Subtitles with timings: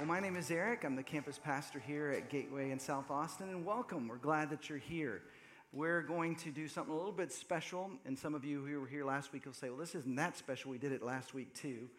[0.00, 0.84] Well, my name is Eric.
[0.84, 4.08] I'm the campus pastor here at Gateway in South Austin, and welcome.
[4.08, 5.20] We're glad that you're here.
[5.74, 8.86] We're going to do something a little bit special, and some of you who were
[8.86, 10.70] here last week will say, Well, this isn't that special.
[10.70, 11.90] We did it last week too.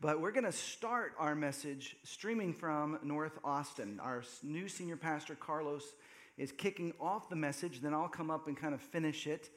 [0.00, 4.00] But we're going to start our message streaming from North Austin.
[4.02, 5.84] Our new senior pastor, Carlos,
[6.38, 7.82] is kicking off the message.
[7.82, 9.50] Then I'll come up and kind of finish it.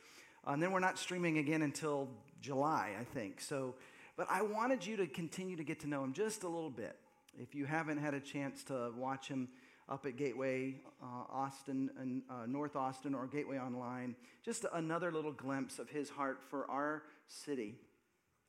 [0.46, 2.10] Uh, and then we're not streaming again until
[2.42, 3.40] July, I think.
[3.40, 3.76] So,
[4.18, 6.98] but I wanted you to continue to get to know him just a little bit.
[7.40, 9.50] If you haven't had a chance to watch him
[9.90, 15.32] up at Gateway uh, Austin and uh, North Austin or Gateway Online, just another little
[15.32, 17.76] glimpse of his heart for our city.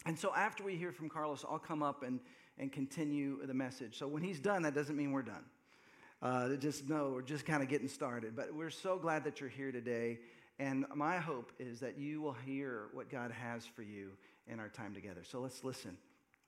[0.07, 2.21] And so after we hear from Carlos, I'll come up and,
[2.59, 3.99] and continue the message.
[3.99, 5.45] So when he's done, that doesn't mean we're done.
[6.21, 8.35] Uh, just know we're just kind of getting started.
[8.35, 10.19] But we're so glad that you're here today.
[10.59, 14.11] And my hope is that you will hear what God has for you
[14.49, 15.21] in our time together.
[15.23, 15.97] So let's listen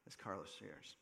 [0.07, 0.97] as Carlos shares.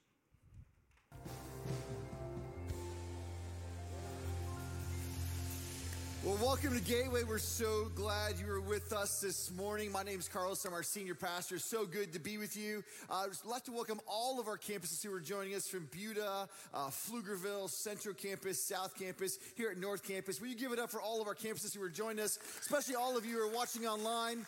[6.29, 7.23] Well, welcome to Gateway.
[7.23, 9.91] We're so glad you are with us this morning.
[9.91, 10.63] My name is Carlos.
[10.67, 11.59] I'm our senior pastor.
[11.59, 12.85] So good to be with you.
[13.09, 16.47] Uh, I'd like to welcome all of our campuses who are joining us from Buda,
[16.75, 20.39] uh, Pflugerville, Central Campus, South Campus, here at North Campus.
[20.39, 22.97] Will you give it up for all of our campuses who are joining us, especially
[22.97, 24.45] all of you who are watching online?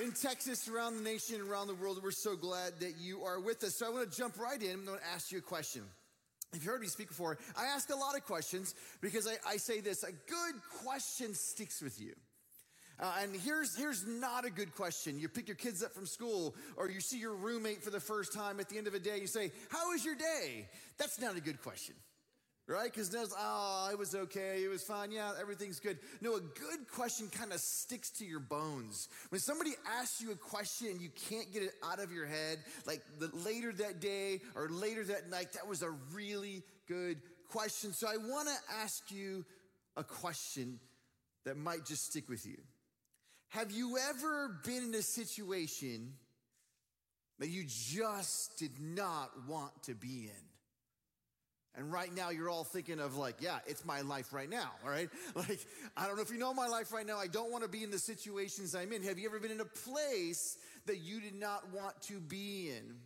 [0.00, 2.00] In Texas, around the nation, around the world.
[2.02, 3.76] We're so glad that you are with us.
[3.76, 4.70] So I want to jump right in.
[4.70, 5.82] I'm going to ask you a question.
[6.52, 9.56] If you heard me speak before, I ask a lot of questions because I, I
[9.58, 12.14] say this a good question sticks with you.
[12.98, 15.18] Uh, and here's, here's not a good question.
[15.18, 18.32] You pick your kids up from school, or you see your roommate for the first
[18.32, 19.18] time at the end of a day.
[19.20, 20.68] You say, How was your day?
[20.98, 21.94] That's not a good question
[22.70, 22.90] right?
[22.92, 25.98] Because knows, oh, it was okay, it was fine, yeah, everything's good.
[26.20, 29.08] No, a good question kind of sticks to your bones.
[29.30, 32.58] When somebody asks you a question and you can't get it out of your head,
[32.86, 37.92] like the, later that day or later that night, that was a really good question.
[37.92, 39.44] So I want to ask you
[39.96, 40.78] a question
[41.44, 42.58] that might just stick with you.
[43.48, 46.12] Have you ever been in a situation
[47.40, 50.49] that you just did not want to be in?
[51.76, 54.90] And right now, you're all thinking of, like, yeah, it's my life right now, all
[54.90, 55.08] right?
[55.36, 55.60] Like,
[55.96, 57.18] I don't know if you know my life right now.
[57.18, 59.02] I don't want to be in the situations I'm in.
[59.04, 62.96] Have you ever been in a place that you did not want to be in?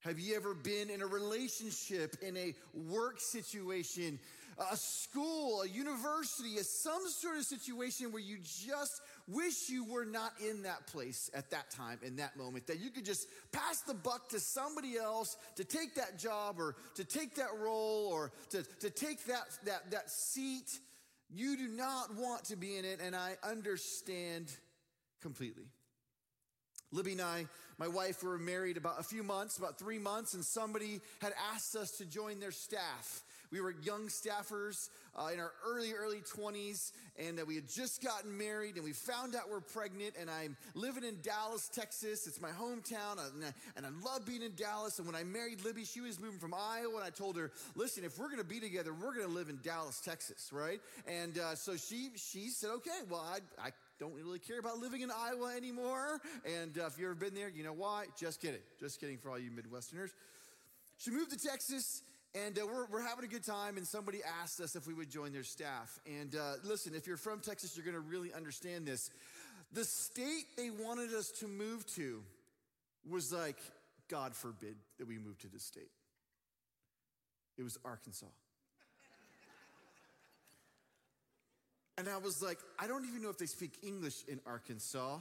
[0.00, 4.18] Have you ever been in a relationship, in a work situation,
[4.58, 10.04] a school, a university, a some sort of situation where you just wish you were
[10.04, 13.80] not in that place at that time, in that moment, that you could just pass
[13.80, 18.32] the buck to somebody else to take that job or to take that role or
[18.50, 20.70] to, to take that, that, that seat.
[21.34, 24.54] You do not want to be in it, and I understand
[25.22, 25.64] completely.
[26.92, 27.46] Libby and I,
[27.78, 31.74] my wife, were married about a few months, about three months, and somebody had asked
[31.74, 33.22] us to join their staff.
[33.52, 38.02] We were young staffers uh, in our early, early 20s, and uh, we had just
[38.02, 40.14] gotten married, and we found out we're pregnant.
[40.18, 42.26] And I'm living in Dallas, Texas.
[42.26, 44.98] It's my hometown, uh, and I, and I love being in Dallas.
[44.98, 48.04] And when I married Libby, she was moving from Iowa, and I told her, "Listen,
[48.04, 51.36] if we're going to be together, we're going to live in Dallas, Texas, right?" And
[51.36, 53.70] uh, so she she said, "Okay, well, I, I
[54.00, 56.20] don't really care about living in Iowa anymore.
[56.46, 58.06] And uh, if you've ever been there, you know why.
[58.18, 58.62] Just kidding.
[58.80, 60.10] Just kidding for all you Midwesterners.
[60.96, 62.02] She moved to Texas
[62.34, 65.10] and uh, we're, we're having a good time, and somebody asked us if we would
[65.10, 65.98] join their staff.
[66.06, 69.10] And uh, listen, if you're from Texas, you're going to really understand this.
[69.72, 72.22] The state they wanted us to move to
[73.08, 73.56] was like,
[74.08, 75.90] God forbid that we move to this state.
[77.58, 78.26] It was Arkansas.
[81.98, 85.18] and I was like, I don't even know if they speak English in Arkansas.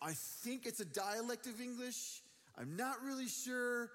[0.00, 2.22] I think it's a dialect of English.
[2.58, 3.90] I'm not really sure.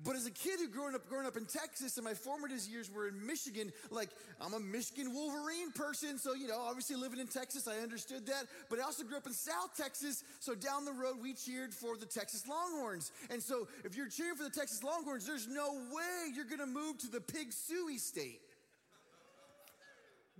[0.00, 2.88] But as a kid who grew up growing up in Texas and my formative years
[2.88, 4.10] were in Michigan, like
[4.40, 8.44] I'm a Michigan Wolverine person, so you know, obviously living in Texas, I understood that.
[8.70, 11.96] But I also grew up in South Texas, so down the road we cheered for
[11.96, 13.10] the Texas Longhorns.
[13.28, 16.98] And so if you're cheering for the Texas Longhorns, there's no way you're gonna move
[16.98, 18.40] to the Pig Sooie state.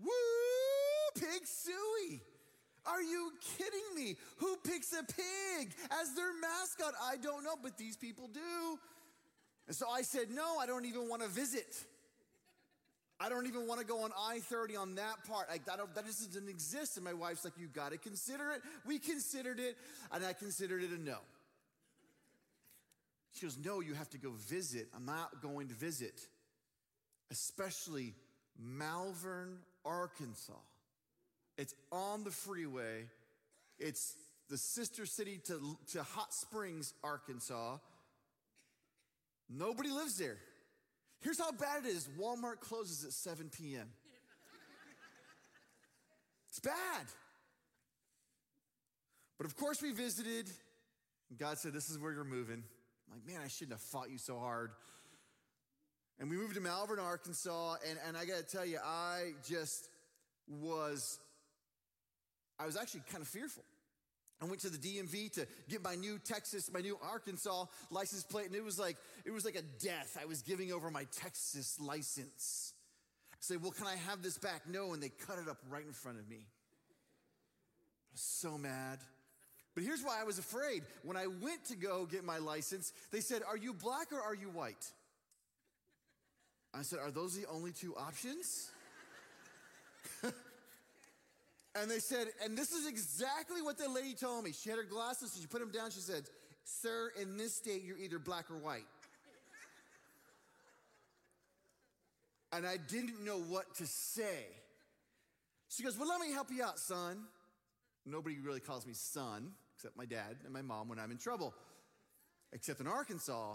[0.00, 0.10] Woo!
[1.16, 2.20] Pig Sooie!
[2.86, 4.16] Are you kidding me?
[4.36, 6.94] Who picks a pig as their mascot?
[7.02, 8.78] I don't know, but these people do.
[9.68, 11.76] And so I said, No, I don't even want to visit.
[13.20, 15.48] I don't even want to go on I 30 on that part.
[15.50, 16.96] Like, that, that doesn't exist.
[16.96, 18.62] And my wife's like, You got to consider it.
[18.86, 19.76] We considered it,
[20.10, 21.18] and I considered it a no.
[23.34, 24.88] She goes, No, you have to go visit.
[24.96, 26.18] I'm not going to visit,
[27.30, 28.14] especially
[28.58, 30.52] Malvern, Arkansas.
[31.58, 33.06] It's on the freeway,
[33.78, 34.14] it's
[34.48, 37.78] the sister city to, to Hot Springs, Arkansas.
[39.48, 40.38] Nobody lives there.
[41.20, 43.88] Here's how bad it is Walmart closes at 7 p.m.
[46.48, 47.06] It's bad.
[49.36, 50.50] But of course, we visited,
[51.38, 52.62] God said, This is where you're moving.
[53.06, 54.70] I'm like, man, I shouldn't have fought you so hard.
[56.18, 59.88] And we moved to Malvern, Arkansas, and, and I gotta tell you, I just
[60.48, 61.18] was,
[62.58, 63.62] I was actually kind of fearful.
[64.40, 68.46] I went to the DMV to get my new Texas, my new Arkansas license plate,
[68.46, 70.16] and it was like it was like a death.
[70.20, 72.72] I was giving over my Texas license.
[73.32, 75.84] I said, "Well, can I have this back?" No, and they cut it up right
[75.84, 76.36] in front of me.
[76.36, 79.00] I was so mad.
[79.74, 80.84] But here's why I was afraid.
[81.02, 84.34] When I went to go get my license, they said, "Are you black or are
[84.34, 84.92] you white?"
[86.72, 88.70] I said, "Are those the only two options?"
[91.80, 94.52] And they said, and this is exactly what the lady told me.
[94.52, 95.90] She had her glasses, she put them down.
[95.90, 96.24] She said,
[96.64, 98.86] Sir, in this state, you're either black or white.
[102.52, 104.46] and I didn't know what to say.
[105.68, 107.24] She goes, Well, let me help you out, son.
[108.04, 111.54] Nobody really calls me son, except my dad and my mom when I'm in trouble,
[112.52, 113.54] except in Arkansas.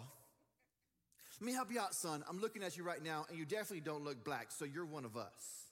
[1.41, 2.23] Let me help you out, son.
[2.29, 5.05] I'm looking at you right now, and you definitely don't look black, so you're one
[5.05, 5.62] of us.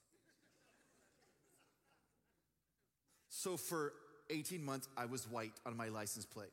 [3.32, 3.94] So for
[4.30, 6.52] 18 months, I was white on my license plate.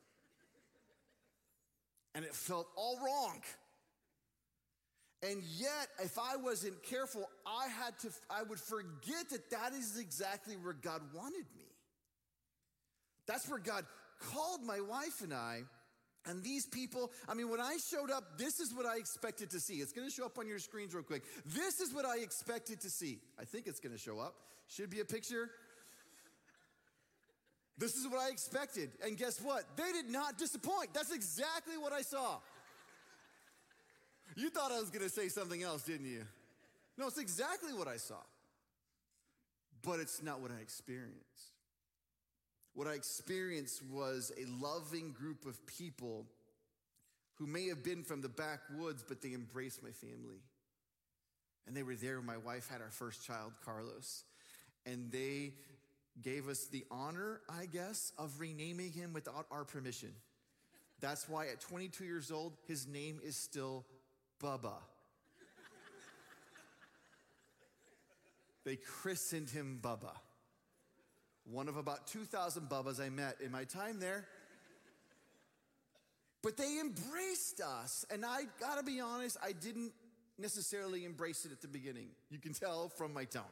[2.15, 3.41] And it felt all wrong.
[5.21, 9.99] And yet, if I wasn't careful, I had to, I would forget that that is
[9.99, 11.65] exactly where God wanted me.
[13.27, 13.85] That's where God
[14.31, 15.63] called my wife and I.
[16.25, 19.59] And these people, I mean, when I showed up, this is what I expected to
[19.59, 19.75] see.
[19.75, 21.23] It's going to show up on your screens real quick.
[21.45, 23.19] This is what I expected to see.
[23.37, 24.35] I think it's going to show up.
[24.67, 25.49] Should be a picture.
[27.79, 28.91] This is what I expected.
[29.03, 29.63] And guess what?
[29.77, 30.93] They did not disappoint.
[30.93, 32.39] That's exactly what I saw.
[34.35, 36.25] You thought I was going to say something else, didn't you?
[36.97, 38.19] No, it's exactly what I saw.
[39.81, 41.53] But it's not what I experienced.
[42.73, 46.25] What I experienced was a loving group of people
[47.35, 50.41] who may have been from the backwoods, but they embraced my family.
[51.65, 54.25] And they were there when my wife had our first child, Carlos.
[54.85, 55.53] And they
[56.21, 60.11] gave us the honor, I guess, of renaming him without our permission.
[61.01, 63.85] That's why at 22 years old, his name is still
[64.41, 64.73] Bubba.
[68.65, 70.11] they christened him Bubba.
[71.45, 74.27] One of about 2,000 Bubbas I met in my time there.
[76.43, 78.05] But they embraced us.
[78.11, 79.93] And I gotta be honest, I didn't
[80.37, 82.09] necessarily embrace it at the beginning.
[82.29, 83.43] You can tell from my tone.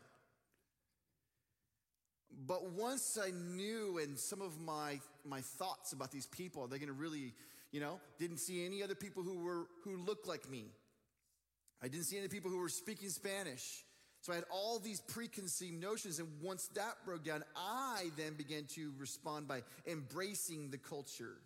[2.45, 6.95] But once I knew and some of my, my thoughts about these people—they're they going
[6.95, 7.33] to really,
[7.71, 10.65] you know, didn't see any other people who were, who looked like me.
[11.81, 13.83] I didn't see any people who were speaking Spanish.
[14.21, 16.19] So I had all these preconceived notions.
[16.19, 21.37] And once that broke down, I then began to respond by embracing the culture,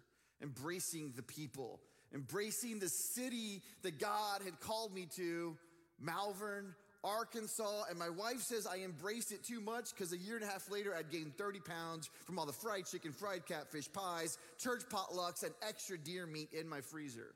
[0.41, 1.81] embracing the people,
[2.13, 5.57] embracing the city that God had called me to,
[5.99, 10.43] Malvern, Arkansas, and my wife says I embraced it too much because a year and
[10.43, 14.37] a half later I'd gained 30 pounds from all the fried chicken, fried catfish, pies,
[14.59, 17.33] church potlucks, and extra deer meat in my freezer.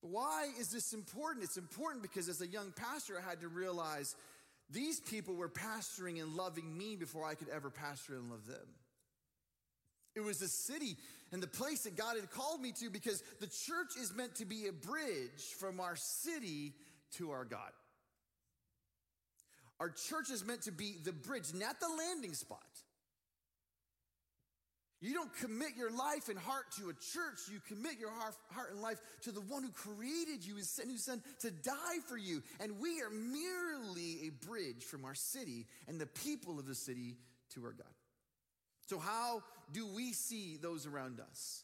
[0.00, 1.44] Why is this important?
[1.44, 4.14] It's important because as a young pastor, I had to realize
[4.70, 8.68] these people were pastoring and loving me before I could ever pastor and love them.
[10.14, 10.96] It was a city
[11.32, 14.44] and the place that God had called me to because the church is meant to
[14.44, 16.74] be a bridge from our city
[17.16, 17.72] to our God.
[19.80, 22.58] Our church is meant to be the bridge, not the landing spot.
[25.00, 27.38] You don't commit your life and heart to a church.
[27.52, 31.22] You commit your heart and life to the one who created you sent his son
[31.40, 32.42] to die for you.
[32.58, 37.14] And we are merely a bridge from our city and the people of the city
[37.54, 37.86] to our God.
[38.88, 39.42] So, how
[39.72, 41.62] do we see those around us?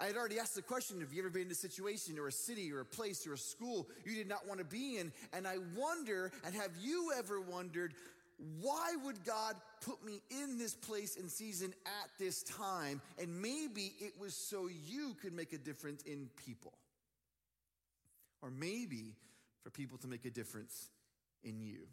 [0.00, 2.32] I had already asked the question have you ever been in a situation or a
[2.32, 5.12] city or a place or a school you did not want to be in?
[5.32, 7.94] And I wonder, and have you ever wondered,
[8.60, 13.00] why would God put me in this place and season at this time?
[13.20, 16.72] And maybe it was so you could make a difference in people.
[18.42, 19.14] Or maybe
[19.62, 20.88] for people to make a difference
[21.44, 21.86] in you.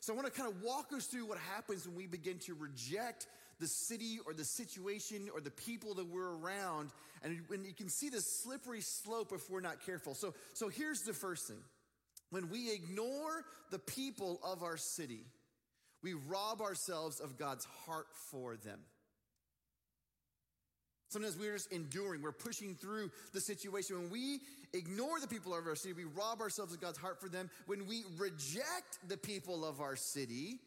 [0.00, 2.54] So I want to kind of walk us through what happens when we begin to
[2.54, 3.26] reject
[3.60, 6.90] the city or the situation or the people that we're around.
[7.22, 10.14] And when you can see the slippery slope if we're not careful.
[10.14, 11.62] So, so here's the first thing.
[12.30, 15.24] When we ignore the people of our city,
[16.02, 18.80] we rob ourselves of God's heart for them.
[21.08, 23.96] Sometimes we're just enduring, we're pushing through the situation.
[23.96, 24.40] When we
[24.74, 27.48] ignore the people of our city, we rob ourselves of God's heart for them.
[27.66, 30.58] When we reject the people of our city,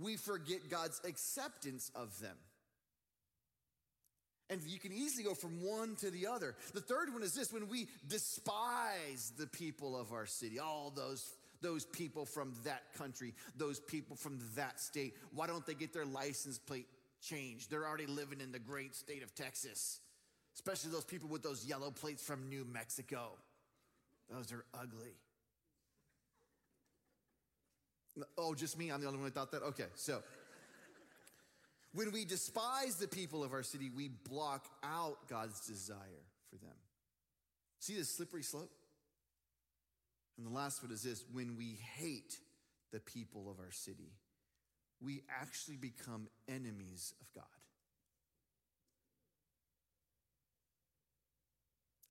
[0.00, 2.36] we forget God's acceptance of them.
[4.50, 6.54] And you can easily go from one to the other.
[6.72, 11.34] The third one is this when we despise the people of our city, all those,
[11.60, 16.06] those people from that country, those people from that state, why don't they get their
[16.06, 16.86] license plate
[17.20, 17.70] changed?
[17.70, 20.00] They're already living in the great state of Texas,
[20.54, 23.32] especially those people with those yellow plates from New Mexico.
[24.30, 25.12] Those are ugly.
[28.36, 28.90] Oh, just me?
[28.90, 29.62] I'm the only one who thought that?
[29.62, 30.22] Okay, so.
[31.94, 36.74] When we despise the people of our city, we block out God's desire for them.
[37.80, 38.70] See this slippery slope?
[40.36, 42.38] And the last one is this when we hate
[42.92, 44.12] the people of our city,
[45.00, 47.57] we actually become enemies of God.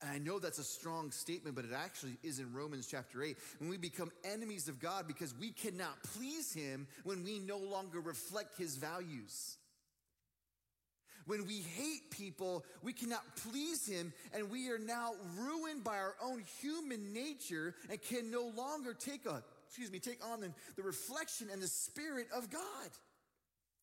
[0.07, 3.35] And I know that's a strong statement, but it actually is in Romans chapter 8.
[3.59, 7.99] When we become enemies of God because we cannot please Him when we no longer
[7.99, 9.57] reflect His values.
[11.25, 16.15] When we hate people, we cannot please him, and we are now ruined by our
[16.23, 20.83] own human nature and can no longer take a excuse me, take on the, the
[20.83, 22.61] reflection and the spirit of God.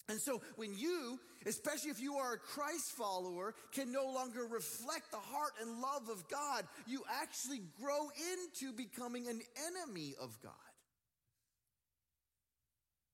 [0.09, 5.11] And so when you, especially if you are a Christ follower, can no longer reflect
[5.11, 10.53] the heart and love of God, you actually grow into becoming an enemy of God.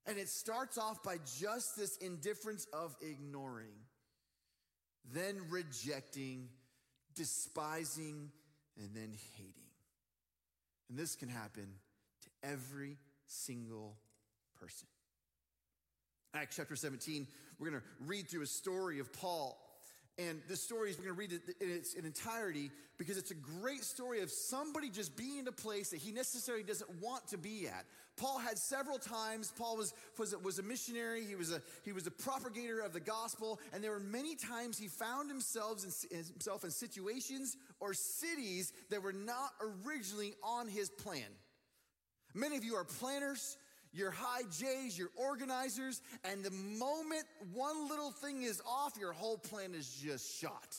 [0.06, 3.76] And it starts off by just this indifference of ignoring
[5.12, 6.48] then rejecting,
[7.14, 8.30] despising,
[8.76, 9.54] and then hating.
[10.88, 11.66] And this can happen
[12.22, 13.96] to every single
[14.60, 14.88] person.
[16.34, 17.26] Acts chapter 17,
[17.58, 19.58] we're going to read through a story of Paul
[20.20, 23.34] and this story is, we're going to read it in its entirety because it's a
[23.34, 27.38] great story of somebody just being in a place that he necessarily doesn't want to
[27.38, 27.86] be at.
[28.18, 32.06] Paul had several times, Paul was, was, was a missionary, he was a, he was
[32.06, 36.64] a propagator of the gospel, and there were many times he found himself in, himself
[36.64, 39.52] in situations or cities that were not
[39.86, 41.22] originally on his plan.
[42.34, 43.56] Many of you are planners,
[43.92, 49.38] your high J's, your organizers, and the moment one little thing is off, your whole
[49.38, 50.76] plan is just shot.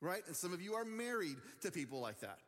[0.00, 0.22] Right?
[0.26, 2.38] And some of you are married to people like that.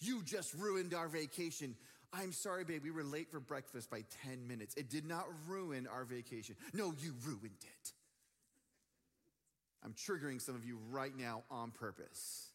[0.00, 1.74] You just ruined our vacation.
[2.12, 4.74] I'm sorry, babe, we were late for breakfast by 10 minutes.
[4.76, 6.54] It did not ruin our vacation.
[6.72, 7.92] No, you ruined it.
[9.84, 12.48] I'm triggering some of you right now on purpose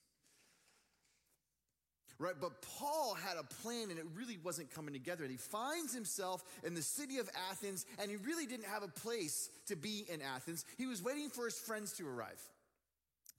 [2.19, 2.35] right?
[2.39, 5.23] But Paul had a plan and it really wasn't coming together.
[5.23, 8.87] And he finds himself in the city of Athens and he really didn't have a
[8.87, 10.65] place to be in Athens.
[10.77, 12.41] He was waiting for his friends to arrive.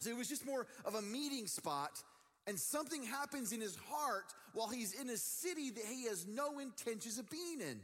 [0.00, 2.02] So it was just more of a meeting spot.
[2.47, 6.59] And something happens in his heart while he's in a city that he has no
[6.59, 7.81] intentions of being in.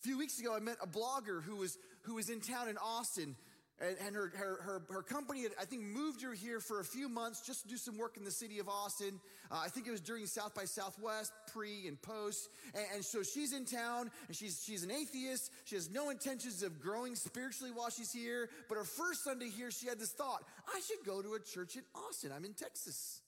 [0.00, 2.78] A few weeks ago, I met a blogger who was, who was in town in
[2.78, 3.36] Austin
[3.78, 6.84] and, and her, her, her, her, company, had, I think, moved her here for a
[6.84, 9.20] few months just to do some work in the city of Austin.
[9.50, 12.48] Uh, I think it was during South by Southwest, pre and post.
[12.74, 15.52] And, and, so she's in town and she's, she's an atheist.
[15.66, 18.48] She has no intentions of growing spiritually while she's here.
[18.68, 20.42] But her first Sunday here, she had this thought
[20.74, 22.32] I should go to a church in Austin.
[22.34, 23.20] I'm in Texas.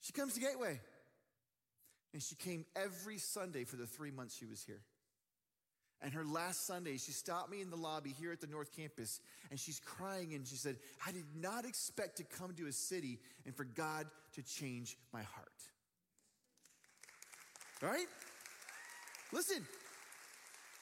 [0.00, 0.80] She comes to Gateway.
[2.12, 4.80] And she came every Sunday for the three months she was here.
[6.02, 9.20] And her last Sunday, she stopped me in the lobby here at the North Campus
[9.50, 10.76] and she's crying and she said,
[11.06, 15.22] I did not expect to come to a city and for God to change my
[15.22, 15.48] heart.
[17.82, 18.06] Right?
[19.32, 19.66] Listen,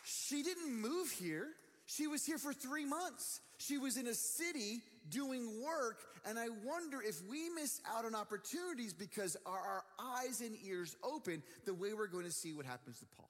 [0.04, 1.48] she didn't move here.
[1.86, 3.40] She was here for three months.
[3.58, 4.80] She was in a city
[5.10, 6.00] doing work.
[6.26, 10.96] And I wonder if we miss out on opportunities because are our eyes and ears
[11.02, 13.28] open the way we're going to see what happens to Paul.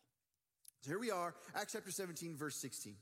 [0.84, 2.94] So here we are, Acts chapter 17, verse 16.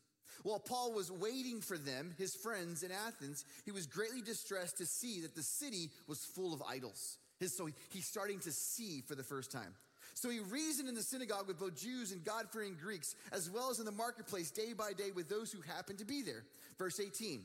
[0.44, 4.86] While Paul was waiting for them, his friends in Athens, he was greatly distressed to
[4.86, 7.18] see that the city was full of idols.
[7.44, 9.74] So he's starting to see for the first time.
[10.14, 13.68] So he reasoned in the synagogue with both Jews and God fearing Greeks, as well
[13.68, 16.44] as in the marketplace day by day with those who happened to be there.
[16.78, 17.42] Verse 18.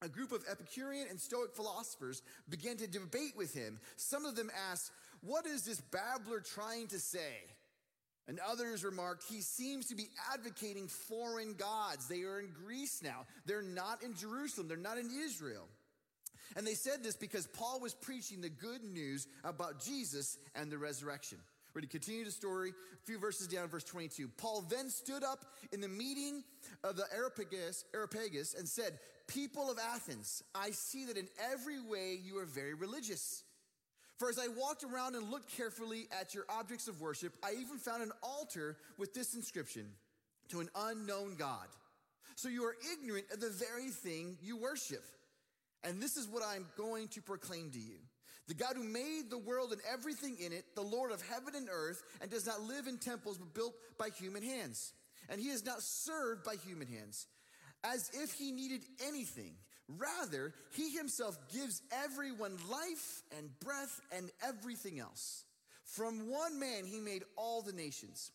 [0.00, 3.78] A group of Epicurean and Stoic philosophers began to debate with him.
[3.96, 4.90] Some of them asked,
[5.20, 7.44] What is this babbler trying to say?
[8.28, 12.08] And others remarked, he seems to be advocating foreign gods.
[12.08, 13.24] They are in Greece now.
[13.44, 14.66] They're not in Jerusalem.
[14.66, 15.68] They're not in Israel.
[16.56, 20.78] And they said this because Paul was preaching the good news about Jesus and the
[20.78, 21.38] resurrection.
[21.74, 24.28] We're going to continue the story, a few verses down, verse 22.
[24.38, 26.42] Paul then stood up in the meeting
[26.82, 32.18] of the Areopagus, Areopagus and said, People of Athens, I see that in every way
[32.24, 33.42] you are very religious.
[34.18, 37.78] For as I walked around and looked carefully at your objects of worship, I even
[37.78, 39.86] found an altar with this inscription
[40.48, 41.66] to an unknown God.
[42.34, 45.04] So you are ignorant of the very thing you worship.
[45.84, 47.96] And this is what I'm going to proclaim to you.
[48.48, 51.68] The God who made the world and everything in it, the Lord of heaven and
[51.70, 54.92] earth, and does not live in temples built by human hands.
[55.28, 57.26] And he is not served by human hands,
[57.82, 59.54] as if he needed anything.
[59.88, 65.44] Rather, he himself gives everyone life and breath and everything else.
[65.84, 68.32] From one man, he made all the nations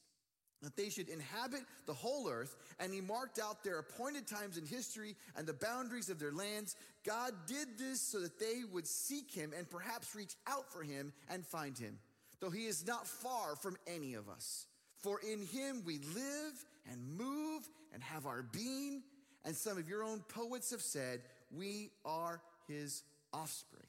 [0.62, 4.66] that they should inhabit the whole earth, and he marked out their appointed times in
[4.66, 6.76] history and the boundaries of their lands.
[7.04, 11.14] God did this so that they would seek him and perhaps reach out for him
[11.30, 11.98] and find him,
[12.40, 14.68] though he is not far from any of us.
[15.00, 19.02] For in him we live and move and have our being.
[19.44, 21.22] And some of your own poets have said,
[21.56, 23.04] We are his
[23.34, 23.88] offspring.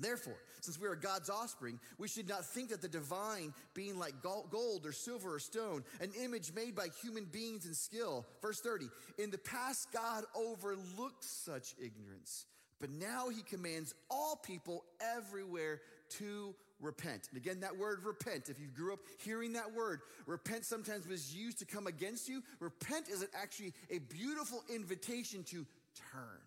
[0.00, 4.14] Therefore, since we are God's offspring, we should not think that the divine, being like
[4.22, 8.26] gold or silver or stone, an image made by human beings and skill.
[8.40, 8.86] Verse 30
[9.18, 12.46] In the past, God overlooked such ignorance,
[12.80, 15.82] but now he commands all people everywhere
[16.18, 17.28] to repent.
[17.30, 21.34] And again, that word repent, if you grew up hearing that word, repent sometimes was
[21.34, 22.42] used to come against you.
[22.58, 25.66] Repent is actually a beautiful invitation to
[26.12, 26.40] turn.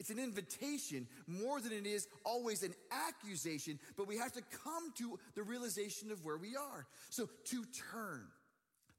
[0.00, 4.92] It's an invitation more than it is always an accusation, but we have to come
[4.96, 6.86] to the realization of where we are.
[7.10, 8.22] So to turn.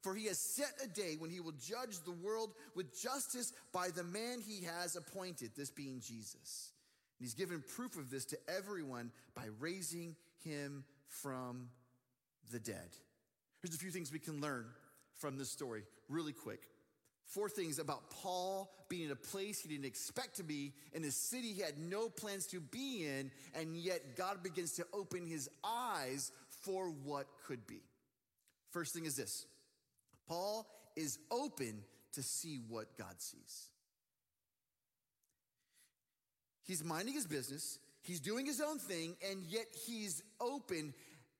[0.02, 3.88] For he has set a day when he will judge the world with justice by
[3.88, 6.72] the man he has appointed, this being Jesus.
[7.18, 11.68] And he's given proof of this to everyone by raising him from
[12.52, 12.96] the dead.
[13.60, 14.66] Here's a few things we can learn
[15.18, 16.60] from this story really quick.
[17.26, 21.10] Four things about Paul being in a place he didn't expect to be, in a
[21.10, 25.48] city he had no plans to be in, and yet God begins to open his
[25.64, 26.30] eyes
[26.62, 27.80] for what could be.
[28.70, 29.46] First thing is this
[30.28, 33.68] Paul is open to see what God sees.
[36.64, 40.94] He's minding his business, he's doing his own thing, and yet he's open.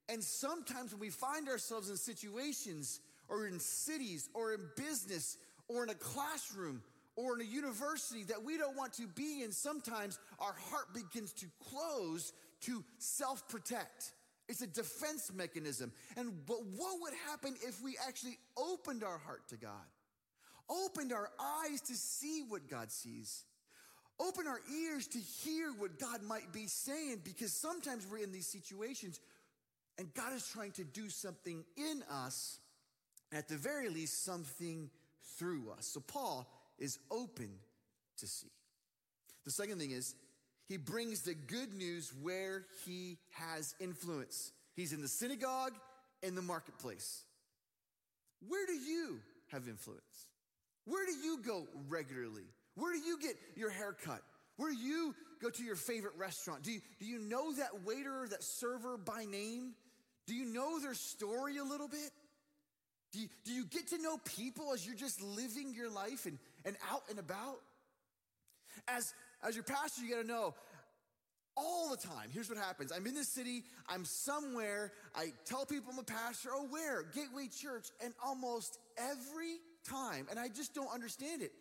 [0.09, 5.85] And sometimes when we find ourselves in situations or in cities or in business or
[5.85, 6.83] in a classroom
[7.17, 11.33] or in a university that we don't want to be in, sometimes our heart begins
[11.35, 14.13] to close to self protect.
[14.49, 15.93] It's a defense mechanism.
[16.17, 19.71] And but what would happen if we actually opened our heart to God?
[20.69, 23.45] Opened our eyes to see what God sees.
[24.21, 28.47] Open our ears to hear what God might be saying because sometimes we're in these
[28.47, 29.21] situations
[29.99, 32.59] and God is trying to do something in us,
[33.33, 34.91] at the very least, something
[35.39, 35.87] through us.
[35.87, 36.47] So Paul
[36.79, 37.51] is open
[38.19, 38.51] to see.
[39.45, 40.15] The second thing is,
[40.69, 44.53] he brings the good news where he has influence.
[44.75, 45.73] He's in the synagogue,
[46.23, 47.25] in the marketplace.
[48.49, 50.27] Where do you have influence?
[50.85, 52.45] Where do you go regularly?
[52.75, 54.23] Where do you get your hair cut?
[54.57, 56.63] Where do you go to your favorite restaurant?
[56.63, 59.75] Do you, do you know that waiter, that server by name?
[60.27, 62.11] Do you know their story a little bit?
[63.13, 66.39] Do you, do you get to know people as you're just living your life and,
[66.65, 67.61] and out and about?
[68.89, 69.13] As,
[69.47, 70.55] as your pastor, you got to know
[71.57, 72.31] all the time.
[72.33, 76.51] Here's what happens I'm in the city, I'm somewhere, I tell people I'm a pastor,
[76.53, 77.03] oh, where?
[77.15, 77.89] Gateway Church.
[78.03, 79.57] And almost every
[79.89, 81.53] time, and I just don't understand it.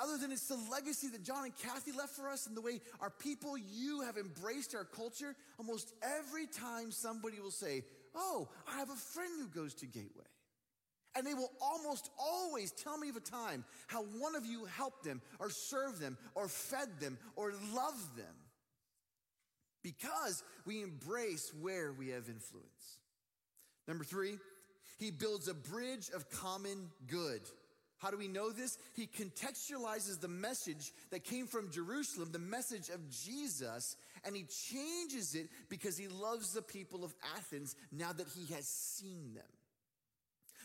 [0.00, 2.80] Other than it's the legacy that John and Kathy left for us and the way
[3.00, 7.82] our people, you have embraced our culture, almost every time somebody will say,
[8.14, 10.26] Oh, I have a friend who goes to Gateway.
[11.14, 15.04] And they will almost always tell me of a time how one of you helped
[15.04, 18.34] them or served them or fed them or loved them
[19.82, 22.98] because we embrace where we have influence.
[23.86, 24.38] Number three,
[24.98, 27.40] he builds a bridge of common good.
[27.98, 28.78] How do we know this?
[28.94, 35.34] He contextualizes the message that came from Jerusalem, the message of Jesus, and he changes
[35.34, 39.44] it because he loves the people of Athens now that he has seen them.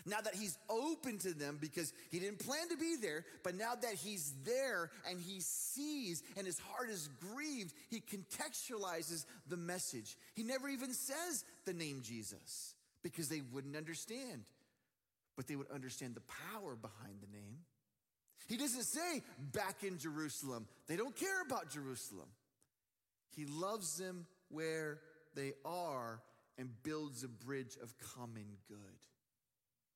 [0.08, 3.74] Now that he's open to them because he didn't plan to be there, but now
[3.76, 10.16] that he's there and he sees and his heart is grieved, he contextualizes the message.
[10.34, 14.44] He never even says the name Jesus because they wouldn't understand,
[15.36, 16.22] but they would understand the
[16.54, 17.58] power behind the name.
[18.48, 20.68] He doesn't say back in Jerusalem.
[20.88, 22.30] They don't care about Jerusalem.
[23.36, 25.00] He loves them where
[25.36, 26.22] they are
[26.58, 28.78] and builds a bridge of common good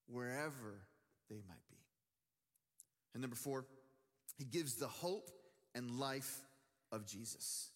[0.08, 0.82] wherever
[1.30, 1.78] they might be.
[3.14, 3.66] And number four,
[4.38, 5.30] he gives the hope
[5.76, 6.42] and life
[6.92, 7.70] of Jesus.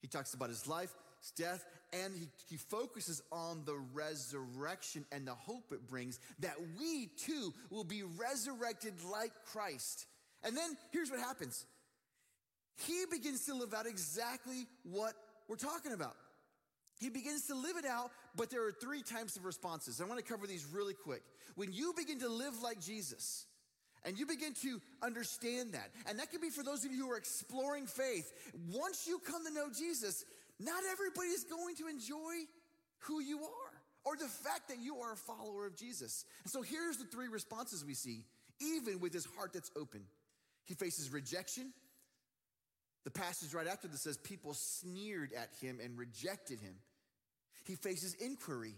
[0.00, 5.26] He talks about his life, his death, and he, he focuses on the resurrection and
[5.26, 10.06] the hope it brings that we too will be resurrected like Christ.
[10.42, 11.64] And then here's what happens
[12.84, 15.14] he begins to live out exactly what
[15.48, 16.14] we're talking about.
[16.98, 20.00] He begins to live it out, but there are three types of responses.
[20.00, 21.22] I want to cover these really quick.
[21.54, 23.46] When you begin to live like Jesus,
[24.04, 27.10] and you begin to understand that, and that can be for those of you who
[27.10, 28.32] are exploring faith.
[28.72, 30.24] Once you come to know Jesus,
[30.60, 32.46] not everybody is going to enjoy
[33.00, 36.24] who you are or the fact that you are a follower of Jesus.
[36.44, 38.24] And so here's the three responses we see,
[38.60, 40.02] even with his heart that's open.
[40.64, 41.72] He faces rejection.
[43.06, 46.74] The passage right after this says people sneered at him and rejected him.
[47.64, 48.74] He faces inquiry.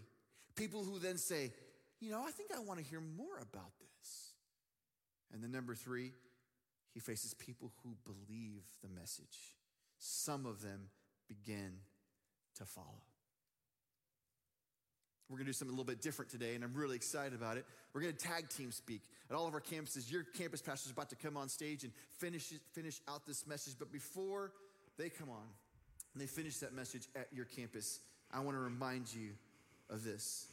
[0.55, 1.51] People who then say,
[1.99, 4.33] you know, I think I want to hear more about this.
[5.33, 6.11] And then number three,
[6.93, 9.55] he faces people who believe the message.
[9.97, 10.89] Some of them
[11.27, 11.79] begin
[12.57, 13.01] to follow.
[15.29, 17.57] We're going to do something a little bit different today, and I'm really excited about
[17.57, 17.65] it.
[17.93, 20.11] We're going to tag team speak at all of our campuses.
[20.11, 23.75] Your campus pastor is about to come on stage and finish, finish out this message.
[23.77, 24.51] But before
[24.97, 25.45] they come on
[26.13, 27.99] and they finish that message at your campus,
[28.33, 29.31] I want to remind you
[29.91, 30.47] of this.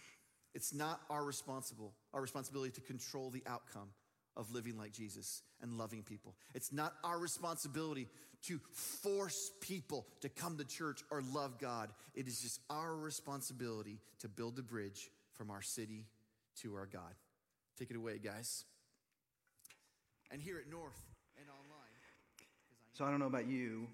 [0.54, 3.88] It's not our responsible, our responsibility to control the outcome
[4.36, 6.34] of living like Jesus and loving people.
[6.54, 8.08] It's not our responsibility
[8.44, 11.90] to force people to come to church or love God.
[12.14, 16.06] It is just our responsibility to build a bridge from our city
[16.62, 17.14] to our God.
[17.78, 18.64] Take it away, guys.
[20.30, 21.00] And here at North
[21.38, 21.86] and online.
[22.94, 23.86] So I don't know about you,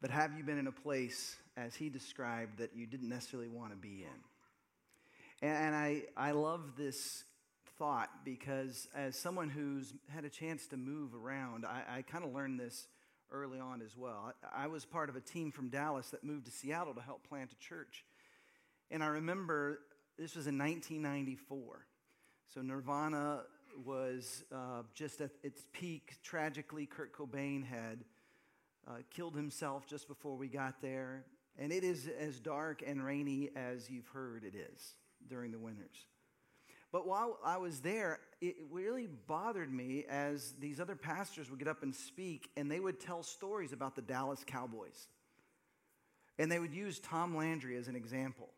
[0.00, 3.70] but have you been in a place, as he described, that you didn't necessarily want
[3.70, 5.48] to be in?
[5.48, 7.24] And I, I love this
[7.80, 12.34] thought because as someone who's had a chance to move around, I, I kind of
[12.34, 12.86] learned this
[13.32, 14.34] early on as well.
[14.44, 17.26] I, I, was part of a team from Dallas that moved to Seattle to help
[17.26, 18.04] plant a church.
[18.90, 19.78] And I remember
[20.18, 21.86] this was in 1994.
[22.52, 23.44] So Nirvana
[23.82, 26.18] was uh, just at its peak.
[26.22, 28.04] Tragically, Kurt Cobain had
[28.86, 31.24] uh, killed himself just before we got there.
[31.58, 34.96] And it is as dark and rainy as you've heard it is
[35.30, 36.04] during the winters.
[36.92, 41.68] But while I was there, it really bothered me as these other pastors would get
[41.68, 45.08] up and speak, and they would tell stories about the Dallas Cowboys.
[46.38, 48.48] And they would use Tom Landry as an example.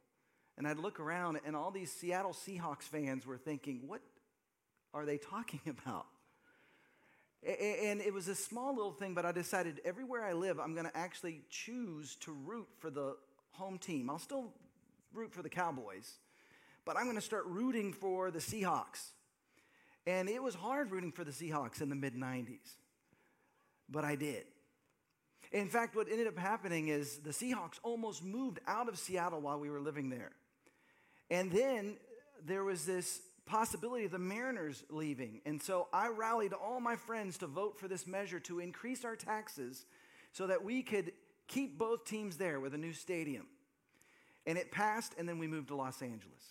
[0.56, 4.00] And I'd look around, and all these Seattle Seahawks fans were thinking, what
[4.94, 6.06] are they talking about?
[7.44, 10.86] And it was a small little thing, but I decided everywhere I live, I'm going
[10.86, 13.16] to actually choose to root for the
[13.50, 14.08] home team.
[14.08, 14.52] I'll still
[15.12, 16.18] root for the Cowboys,
[16.84, 19.10] but I'm going to start rooting for the Seahawks.
[20.06, 22.76] And it was hard rooting for the Seahawks in the mid 90s,
[23.88, 24.44] but I did.
[25.52, 29.60] In fact, what ended up happening is the Seahawks almost moved out of Seattle while
[29.60, 30.32] we were living there.
[31.30, 31.96] And then
[32.44, 35.40] there was this possibility of the Mariners leaving.
[35.44, 39.16] And so I rallied all my friends to vote for this measure to increase our
[39.16, 39.84] taxes
[40.32, 41.12] so that we could
[41.48, 43.46] keep both teams there with a new stadium.
[44.46, 46.42] And it passed, and then we moved to Los Angeles.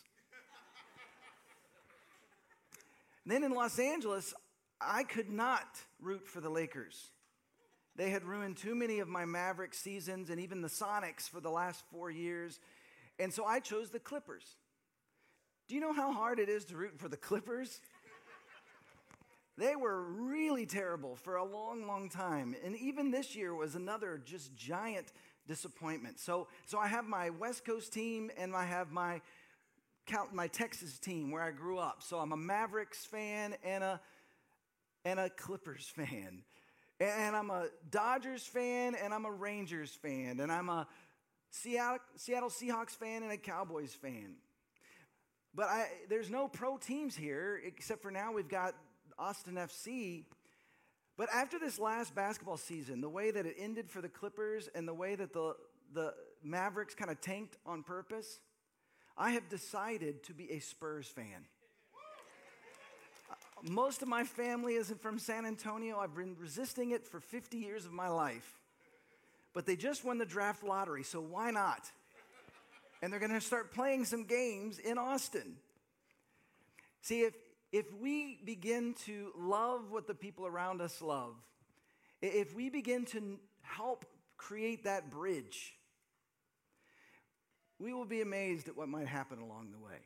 [3.26, 4.34] Then in Los Angeles,
[4.80, 7.12] I could not root for the Lakers.
[7.96, 11.52] They had ruined too many of my Maverick seasons and even the Sonics for the
[11.52, 12.60] last four years.
[13.20, 14.56] And so I chose the Clippers.
[15.68, 17.82] Do you know how hard it is to root for the Clippers?
[19.58, 22.56] they were really terrible for a long, long time.
[22.66, 25.12] And even this year was another just giant
[25.48, 26.20] disappointment.
[26.20, 29.22] So, so I have my West Coast team and I have my
[30.12, 32.04] count my Texas team where I grew up.
[32.04, 34.02] So I'm a Mavericks fan and a
[35.06, 36.44] and a Clippers fan.
[37.00, 40.86] And I'm a Dodgers fan and I'm a Rangers fan and I'm a
[41.50, 44.36] Seattle, Seattle Seahawks fan and a Cowboys fan.
[45.56, 48.76] But I, there's no pro teams here except for now we've got
[49.18, 50.26] Austin FC.
[51.18, 54.88] But after this last basketball season, the way that it ended for the Clippers and
[54.88, 55.56] the way that the,
[55.94, 58.40] the Mavericks kind of tanked on purpose,
[59.18, 61.46] I have decided to be a Spurs fan.
[63.30, 65.98] Uh, most of my family isn't from San Antonio.
[66.00, 68.60] I've been resisting it for 50 years of my life.
[69.54, 71.92] But they just won the draft lottery, so why not?
[73.02, 75.58] And they're going to start playing some games in Austin.
[77.02, 77.34] See, if,
[77.72, 81.36] if we begin to love what the people around us love,
[82.22, 84.06] if we begin to help
[84.38, 85.74] create that bridge,
[87.82, 89.98] we will be amazed at what might happen along the way.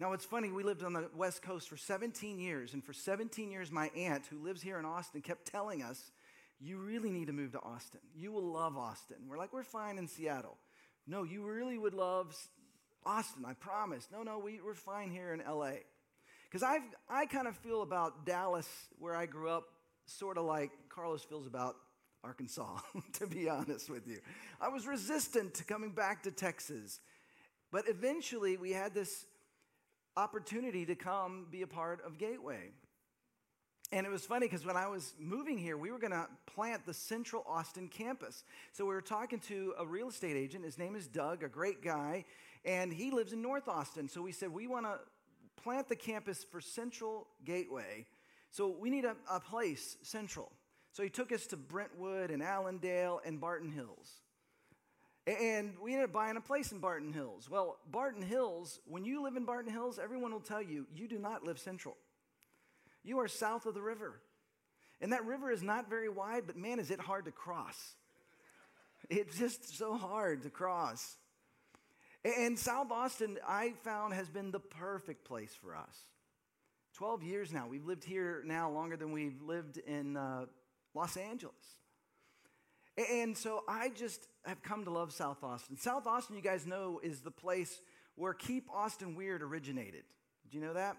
[0.00, 3.50] Now, it's funny, we lived on the West Coast for 17 years, and for 17
[3.50, 6.12] years, my aunt, who lives here in Austin, kept telling us,
[6.60, 8.00] You really need to move to Austin.
[8.14, 9.16] You will love Austin.
[9.26, 10.58] We're like, We're fine in Seattle.
[11.06, 12.36] No, you really would love
[13.04, 14.06] Austin, I promise.
[14.12, 15.72] No, no, we, we're fine here in LA.
[16.44, 16.78] Because I
[17.08, 19.64] I kind of feel about Dallas, where I grew up,
[20.06, 21.76] sort of like Carlos feels about
[22.24, 22.78] Arkansas,
[23.14, 24.18] to be honest with you.
[24.60, 27.00] I was resistant to coming back to Texas.
[27.70, 29.26] But eventually, we had this
[30.16, 32.72] opportunity to come be a part of Gateway.
[33.90, 36.84] And it was funny because when I was moving here, we were going to plant
[36.84, 38.44] the Central Austin campus.
[38.72, 40.64] So we were talking to a real estate agent.
[40.64, 42.26] His name is Doug, a great guy,
[42.64, 44.08] and he lives in North Austin.
[44.08, 44.98] So we said, we want to
[45.62, 48.06] plant the campus for Central Gateway.
[48.50, 50.52] So we need a, a place, Central.
[50.92, 54.20] So he took us to Brentwood and Allandale and Barton Hills.
[55.28, 57.50] And we ended up buying a place in Barton Hills.
[57.50, 61.18] Well, Barton Hills, when you live in Barton Hills, everyone will tell you, you do
[61.18, 61.98] not live central.
[63.04, 64.22] You are south of the river.
[65.02, 67.94] And that river is not very wide, but man, is it hard to cross.
[69.10, 71.16] It's just so hard to cross.
[72.24, 76.06] And South Austin, I found, has been the perfect place for us.
[76.94, 77.68] 12 years now.
[77.68, 80.46] We've lived here now longer than we've lived in uh,
[80.94, 81.54] Los Angeles.
[82.98, 85.76] And so I just have come to love South Austin.
[85.76, 87.80] South Austin, you guys know, is the place
[88.16, 90.02] where Keep Austin Weird originated.
[90.50, 90.96] Do you know that?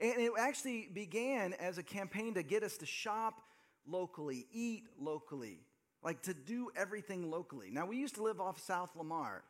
[0.00, 3.40] And it actually began as a campaign to get us to shop
[3.86, 5.60] locally, eat locally,
[6.02, 7.70] like to do everything locally.
[7.70, 9.44] Now, we used to live off South Lamar.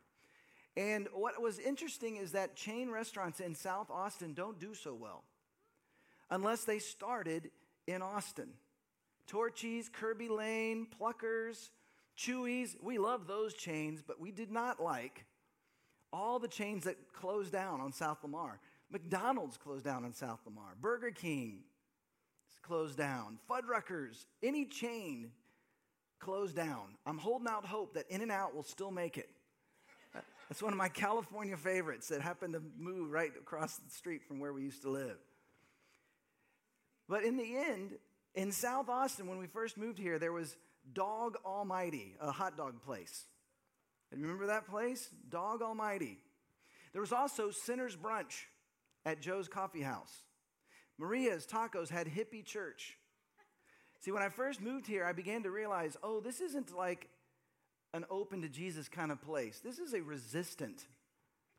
[0.77, 5.25] And what was interesting is that chain restaurants in South Austin don't do so well
[6.31, 7.51] unless they started
[7.89, 8.51] in Austin.
[9.29, 11.71] Torchy's, Kerbey Lane, Pluckers,
[12.19, 12.77] Chuy's.
[12.83, 15.25] We love those chains, but we did not like
[16.13, 18.59] all the chains that closed down on South Lamar.
[18.91, 20.75] McDonald's closed down on South Lamar.
[20.81, 21.61] Burger King
[22.63, 23.39] closed down.
[23.49, 25.31] Fuddruckers, any chain
[26.19, 26.97] closed down.
[27.07, 29.29] I'm holding out hope that In N Out will still make it.
[30.49, 34.41] That's one of my California favorites that happened to move right across the street from
[34.41, 35.19] where we used to live.
[37.07, 37.93] But in the end,
[38.35, 40.57] in South Austin, when we first moved here, there was
[40.93, 43.27] Dog Almighty, a hot dog place.
[44.13, 45.09] Remember that place?
[45.29, 46.19] Dog Almighty.
[46.93, 48.45] There was also Sinner's Brunch
[49.05, 50.23] at Jo's Coffee House.
[50.99, 52.97] Maria's Tacos had Hippie Church.
[54.01, 57.09] See, when I first moved here, I began to realize oh, this isn't like
[57.95, 59.61] an open to Jesus kind of place.
[59.63, 60.87] This is a resistant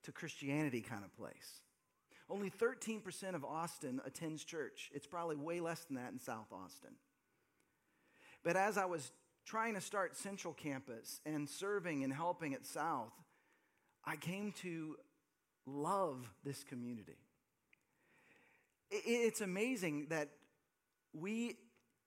[0.04, 1.62] to Christianity kind of place.
[2.30, 4.92] Only 13% of Austin attends church.
[4.94, 6.92] It's probably way less than that in South Austin.
[8.44, 9.12] But as I was
[9.46, 13.14] trying to start Central Campus and serving and helping at South,
[14.06, 14.96] I came to
[15.66, 17.18] love this community.
[18.92, 20.30] It's amazing that
[21.14, 21.58] we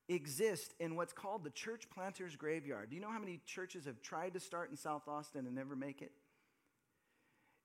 [0.08, 2.90] exist in what's called the church planter's graveyard.
[2.90, 5.76] Do you know how many churches have tried to start in South Austin and never
[5.76, 6.12] make it?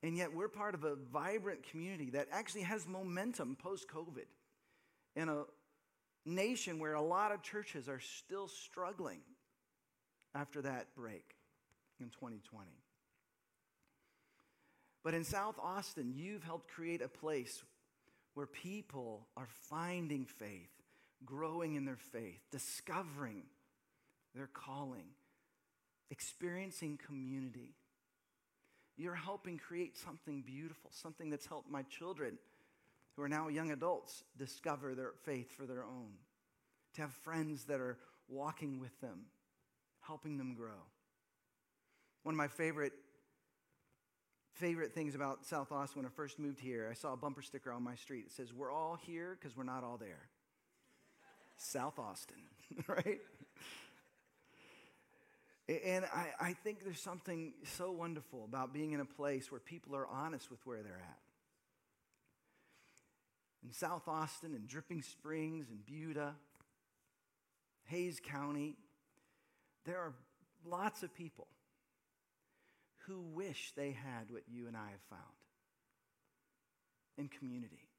[0.03, 4.27] And yet we're part of a vibrant community that actually has momentum post COVID
[5.15, 5.43] in a
[6.25, 9.21] nation where a lot of churches are still struggling
[10.35, 11.35] after that break
[11.99, 12.67] in 2020.
[15.03, 17.63] But in South Austin, you've helped create a place
[18.33, 20.69] where people are finding faith,
[21.25, 23.43] growing in their faith, discovering
[24.35, 25.07] their calling,
[26.11, 27.73] experiencing community.
[28.97, 32.37] You're helping create something beautiful, something that's helped my children,
[33.15, 36.13] who are now young adults, discover their faith for their own,
[36.95, 39.25] to have friends that are walking with them,
[40.01, 40.81] helping them grow.
[42.23, 42.93] One of my favorite
[44.57, 47.71] favorite things about South Austin when I first moved here, I saw a bumper sticker
[47.71, 48.25] on my street.
[48.25, 50.29] that says, We're all here because we're not all there.
[51.57, 52.37] South Austin,
[52.87, 53.21] right?
[55.67, 59.95] And I, I think there's something so wonderful about being in a place where people
[59.95, 61.19] are honest with where they're at.
[63.65, 66.35] In South Austin and Dripping Springs and Buda,
[67.85, 68.77] Hays County,
[69.85, 70.13] there are
[70.65, 71.47] lots of people
[73.05, 75.21] who wish they had what you and I have found
[77.17, 77.89] in community.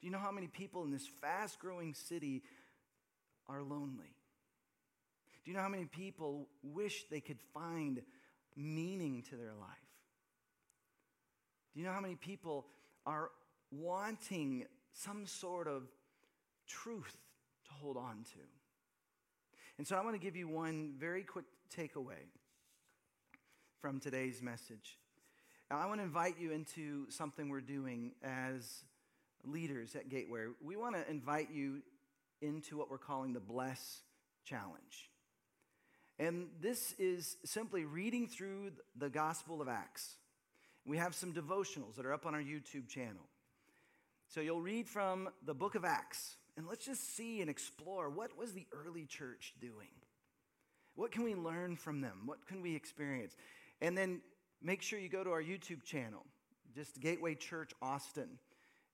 [0.00, 2.42] Do you know how many people in this fast growing city
[3.48, 4.15] are lonely?
[5.46, 8.02] Do you know how many people wish they could find
[8.56, 9.68] meaning to their life?
[11.72, 12.66] Do you know how many people
[13.06, 13.30] are
[13.70, 15.84] wanting some sort of
[16.66, 17.16] truth
[17.68, 18.40] to hold on to?
[19.78, 22.26] And so I want to give you one very quick takeaway
[23.80, 24.98] from today's message.
[25.70, 28.82] Now, I want to invite you into something we're doing as
[29.44, 30.46] leaders at Gateway.
[30.60, 31.82] We want to invite you
[32.42, 34.00] into what we're calling the Bless
[34.44, 35.10] Challenge.
[36.18, 40.14] And this is simply reading through the Gospel of Acts.
[40.86, 43.28] We have some devotionals that are up on our YouTube channel.
[44.28, 48.36] So you'll read from the book of Acts, and let's just see and explore what
[48.36, 49.90] was the early church doing?
[50.94, 52.22] What can we learn from them?
[52.24, 53.36] What can we experience?
[53.82, 54.22] And then
[54.62, 56.24] make sure you go to our YouTube channel,
[56.74, 58.38] just Gateway Church Austin.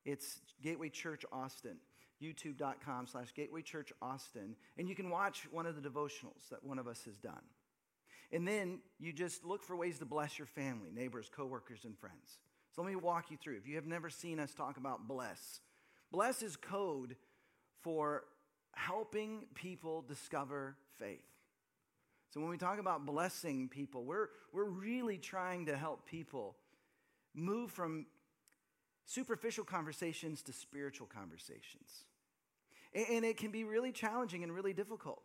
[0.04, 1.76] It's Gateway Church Austin,
[2.22, 4.56] youtube.com slash Gateway Church Austin.
[4.78, 7.42] And you can watch one of the devotionals that one of us has done.
[8.30, 12.38] And then you just look for ways to bless your family, neighbors, coworkers, and friends.
[12.74, 13.56] So let me walk you through.
[13.56, 15.60] If you have never seen us talk about bless,
[16.10, 17.16] bless is code
[17.82, 18.24] for
[18.74, 21.26] helping people discover faith.
[22.30, 26.56] So when we talk about blessing people, we're, we're really trying to help people
[27.34, 28.06] move from
[29.04, 32.06] superficial conversations to spiritual conversations.
[32.94, 35.22] And, it can be really challenging and really difficult.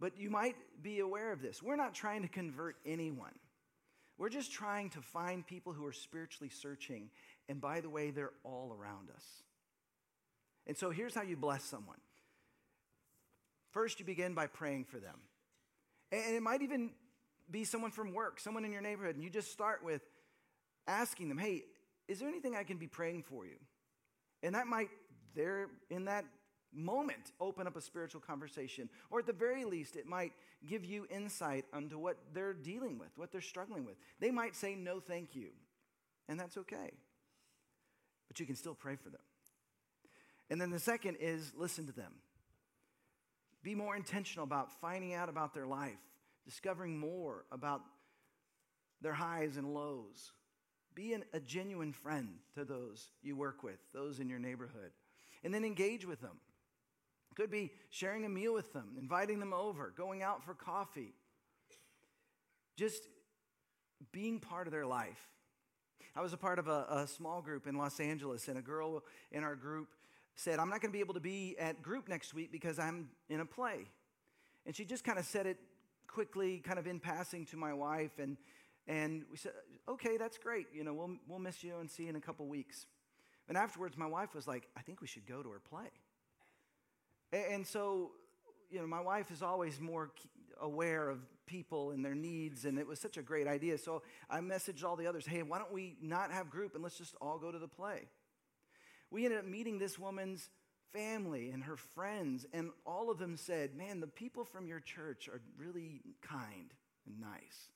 [0.00, 1.62] But you might be aware of this.
[1.62, 3.34] We're not trying to convert anyone.
[4.18, 7.10] We're just trying to find people who are spiritually searching.
[7.48, 9.24] And by the way, they're all around us.
[10.66, 11.98] And so here's how you bless someone.
[13.70, 15.20] First, you begin by praying for them.
[16.10, 16.90] And it might even
[17.50, 20.02] be someone from work, someone in your neighborhood, and you just start with
[20.86, 21.62] asking them, hey,
[22.08, 23.56] is there anything I can be praying for you?
[24.42, 24.88] And that might,
[25.34, 26.24] there in that
[26.72, 28.88] moment, open up a spiritual conversation.
[29.10, 30.32] Or at the very least, it might
[30.66, 33.96] give you insight onto what they're dealing with, what they're struggling with.
[34.20, 35.48] They might say, no, thank you.
[36.28, 36.90] And that's okay.
[38.28, 39.20] But you can still pray for them.
[40.50, 42.12] And then the second is listen to them.
[43.62, 45.98] Be more intentional about finding out about their life,
[46.44, 47.82] discovering more about
[49.00, 50.32] their highs and lows.
[50.94, 54.92] Be an, a genuine friend to those you work with, those in your neighborhood.
[55.44, 56.38] And then engage with them.
[57.36, 61.14] Could be sharing a meal with them, inviting them over, going out for coffee.
[62.76, 63.08] Just
[64.10, 65.28] being part of their life.
[66.16, 69.04] I was a part of a, a small group in Los Angeles, and a girl
[69.30, 69.88] in our group
[70.34, 73.10] said, I'm not going to be able to be at group next week because I'm
[73.28, 73.86] in a play.
[74.64, 75.58] And she just kind of said it
[76.06, 78.18] quickly, kind of in passing to my wife.
[78.18, 78.38] And,
[78.88, 79.52] and we said,
[79.88, 80.66] okay, that's great.
[80.72, 82.86] You know, we'll, we'll miss you and see you in a couple weeks.
[83.48, 85.90] And afterwards, my wife was like, I think we should go to her play.
[87.50, 88.12] And, so,
[88.70, 90.10] you know, my wife is always more
[90.60, 93.78] aware of people and their needs, and it was such a great idea.
[93.78, 96.98] So I messaged all the others, hey, why don't we not have group and let's
[96.98, 98.08] just all go to the play?
[99.10, 100.48] we ended up meeting this woman's
[100.92, 105.28] family and her friends, and all of them said, Man, the people from your church
[105.28, 106.72] are really kind
[107.06, 107.70] and nice.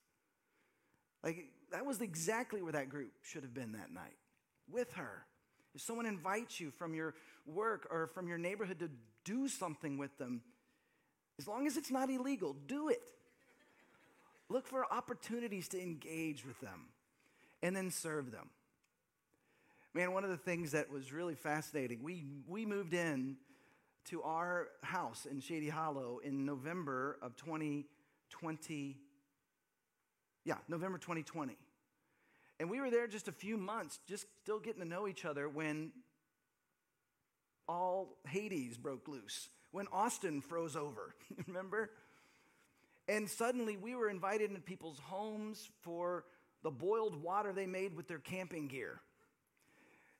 [1.23, 4.17] Like, that was exactly where that group should have been that night
[4.71, 5.25] with her.
[5.75, 7.15] If someone invites you from your
[7.47, 8.91] work or from your neighborhood to
[9.25, 10.43] do something with them,
[11.39, 13.03] as long as it's not illegal, do it.
[14.49, 16.87] Look for opportunities to engage with them
[17.63, 18.51] and then serve them.
[19.95, 23.37] Man, one of the things that was really fascinating, we, we moved in
[24.07, 28.97] to our house in Shady Hollow in November of 2020.
[30.45, 31.57] Yeah, November 2020.
[32.59, 35.49] And we were there just a few months, just still getting to know each other
[35.49, 35.93] when
[37.71, 41.15] all Hades broke loose, when Austin froze over.
[41.47, 41.91] Remember?
[43.09, 46.25] And suddenly we were invited into people's homes for
[46.63, 49.01] the boiled water they made with their camping gear.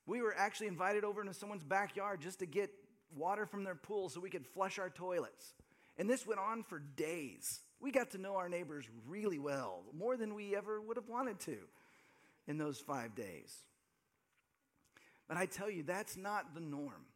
[0.07, 2.71] We were actually invited over into someone's backyard just to get
[3.17, 5.55] water from their pool so we could flush our toilets.
[5.99, 7.45] And this went on for days.
[7.81, 11.41] We got to know our neighbors really well, more than we ever would have wanted
[11.41, 11.57] to
[12.47, 13.53] in those five days.
[15.29, 17.07] But I tell you, that's not the norm.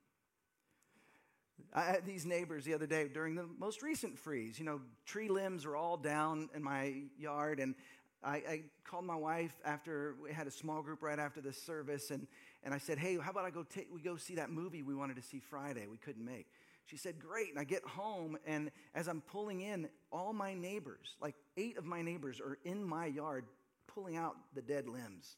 [1.75, 4.61] I had these neighbors the other day during the most recent freeze.
[4.61, 7.75] You know, tree limbs are all down in my yard, and
[8.23, 12.11] I, I, called my wife after we had a small group right after the service,
[12.11, 12.29] and,
[12.63, 14.95] and I said, "Hey, how about I go take we go see that movie we
[14.95, 15.87] wanted to see Friday?
[15.91, 16.47] We couldn't make."
[16.87, 21.17] She said, "Great." And I get home, and as I'm pulling in, all my neighbors,
[21.21, 23.47] like eight of my neighbors, are in my yard
[23.89, 25.37] pulling out the dead limbs,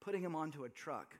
[0.00, 1.18] putting them onto a truck.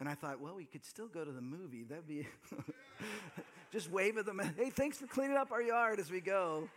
[0.00, 1.84] And I thought, well, we could still go to the movie.
[1.84, 2.26] That'd be
[3.72, 4.40] just wave at them.
[4.56, 6.68] Hey, thanks for cleaning up our yard as we go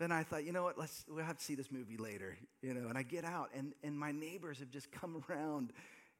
[0.00, 2.72] then I thought, you know what, let's, we'll have to see this movie later, you
[2.72, 2.88] know.
[2.88, 5.72] And I get out, and, and my neighbors have just come around.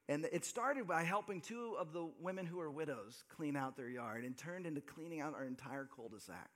[0.07, 3.89] And it started by helping two of the women who are widows clean out their
[3.89, 6.49] yard and turned into cleaning out our entire cul de sac.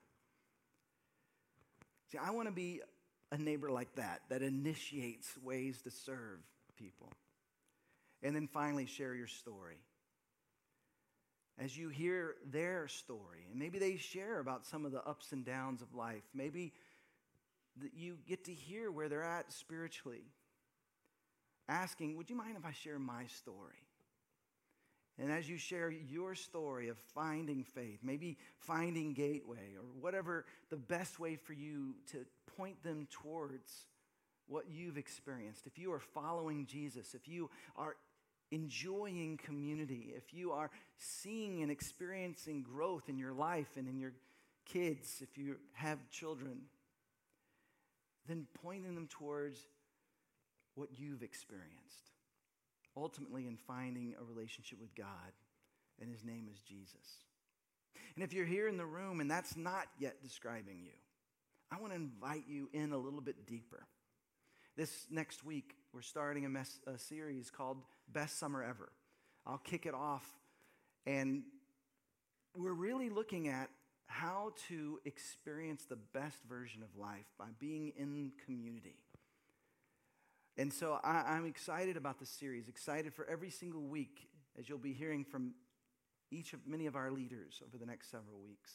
[2.12, 2.82] See, I want to be
[3.32, 6.40] a neighbor like that, that initiates ways to serve
[6.78, 7.12] people.
[8.26, 9.78] And then finally, share your story.
[11.60, 15.46] As you hear their story, and maybe they share about some of the ups and
[15.46, 16.74] downs of life, maybe
[17.94, 20.24] you get to hear where they're at spiritually.
[21.70, 23.86] Asking, Would you mind if I share my story?
[25.20, 30.78] And as you share your story of finding faith, maybe finding Gateway, or whatever the
[30.78, 32.26] best way for you to
[32.58, 33.86] point them towards
[34.48, 37.96] what you've experienced, if you are following Jesus, if you are
[38.56, 44.14] enjoying community, if you are seeing and experiencing growth in your life and in your
[44.66, 46.62] kids, if you have children,
[48.28, 49.60] then pointing them towards
[50.76, 52.12] what you've experienced
[52.98, 55.34] ultimately in finding a relationship with God,
[56.02, 57.24] and his name is Jesus.
[58.16, 60.94] And if you're here in the room and that's not yet describing you,
[61.72, 63.86] I want to invite you in a little bit deeper.
[64.78, 68.92] This next week, we're starting a, a series called Best Summer Ever.
[69.46, 70.26] I'll kick it off,
[71.06, 71.44] and
[72.56, 73.70] we're really looking at
[74.08, 78.98] how to experience the best version of life by being in community.
[80.58, 84.78] And so I, am excited about this series, excited for every single week as you'll
[84.78, 85.54] be hearing from
[86.32, 88.72] each of many of our leaders over the next several weeks.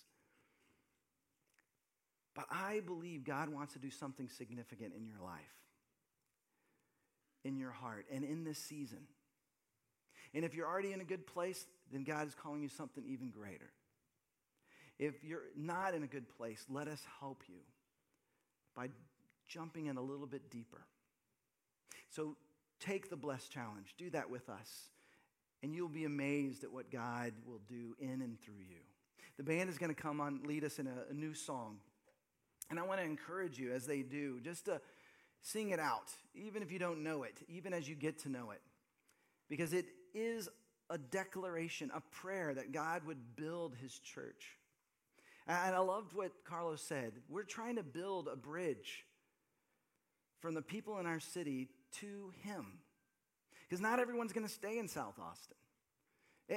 [2.35, 5.57] But I believe God wants to do something significant in your life,
[7.45, 9.07] in your heart, and in this season.
[10.35, 13.31] And if you're already in a good place, then God is calling you something even
[13.31, 13.71] greater.
[14.99, 17.61] If you're not in a good place, let us help you
[18.77, 18.89] by
[19.49, 20.83] jumping in a little bit deeper.
[22.11, 22.37] So
[22.81, 24.91] take the blessed challenge, do that with us,
[25.63, 28.81] and you'll be amazed at what God will do in and through you.
[29.37, 31.79] The band is going to come on, lead us in a, a new song.
[32.69, 34.81] And I want to encourage you as they do, just to
[35.43, 38.51] sing it out, even if you don't know it, even as you get to know
[38.51, 38.61] it.
[39.49, 40.49] Because it is
[40.89, 44.57] a declaration, a prayer that God would build his church.
[45.47, 47.13] And I loved what Carlos said.
[47.29, 49.05] We're trying to build a bridge
[50.41, 51.69] from the people in our city
[52.01, 52.67] to Him.
[53.69, 55.57] Because not everyone's going to stay in South Austin.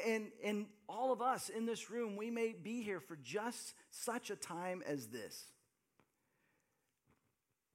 [0.08, 4.32] And, and all of us in this room, we may be here for just such
[4.32, 5.44] a time as this.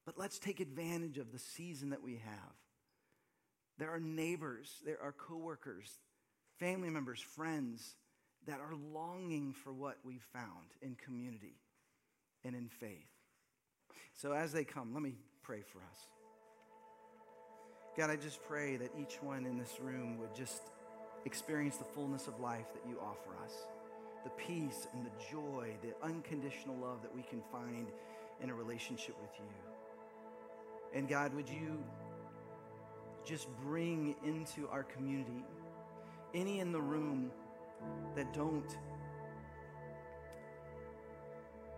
[0.05, 2.58] But let's take advantage of the season that we have.
[3.79, 5.89] There are neighbors, there are coworkers,
[6.59, 7.95] family members, friends
[8.45, 11.55] that are longing for what we've found in community
[12.43, 13.09] and in faith.
[14.13, 16.07] So as they come, let me pray for us.
[17.97, 20.61] God, I just pray that each one in this room would just
[21.25, 23.53] experience the fullness of life that you offer us
[24.25, 27.87] the peace and the joy, the unconditional love that we can find
[28.41, 30.97] in a relationship with you.
[30.97, 31.81] And God, would you
[33.29, 35.45] just bring into our community
[36.33, 37.29] any in the room
[38.15, 38.75] that don't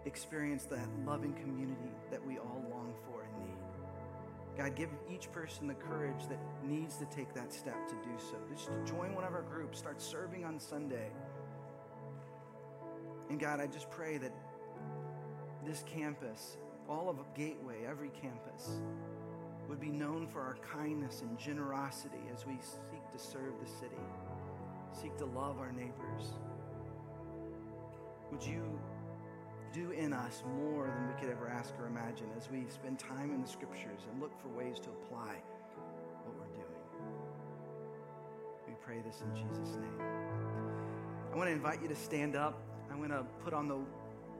[0.05, 4.57] experience that loving community that we all long for and need.
[4.57, 8.37] God, give each person the courage that needs to take that step to do so.
[8.55, 11.11] Just join one of our groups, start serving on Sunday.
[13.29, 14.31] And God, I just pray that
[15.65, 16.55] this campus,
[16.87, 18.81] all of Gateway, every campus,
[19.71, 23.95] would be known for our kindness and generosity as we seek to serve the city
[24.93, 26.33] seek to love our neighbors.
[28.31, 28.79] Would you
[29.73, 33.31] do in us more than we could ever ask or imagine as we spend time
[33.33, 35.35] in the scriptures and look for ways to apply
[36.25, 36.67] what we're doing?
[38.67, 40.01] We pray this in Jesus' name.
[41.31, 42.61] I want to invite you to stand up.
[42.91, 43.79] I'm going to put on the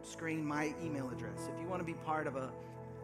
[0.04, 1.50] screen my email address.
[1.54, 2.52] If you want to be part of a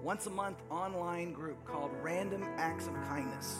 [0.01, 3.57] once a month online group called Random Acts of Kindness,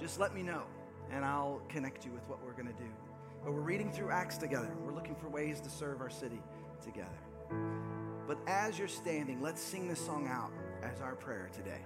[0.00, 0.62] just let me know
[1.10, 2.88] and I'll connect you with what we're going to do.
[3.44, 4.70] But we're reading through Acts together.
[4.84, 6.40] We're looking for ways to serve our city
[6.82, 7.08] together.
[8.26, 11.80] But as you're standing, let's sing this song out as our prayer today.